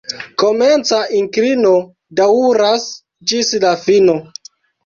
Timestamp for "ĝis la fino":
3.33-4.21